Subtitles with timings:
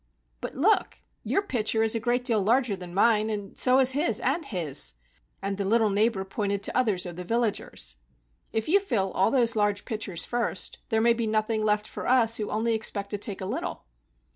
[0.41, 0.97] "But look!
[1.23, 4.95] your pitcher is a great deal larger than mine, and so is his, and his,"—
[5.43, 7.97] and the little neighbor pointed to others of the villagers.
[8.51, 12.37] "If you fill all those large pitchers first there may be nothing left for us
[12.37, 13.83] who only expect to take a little."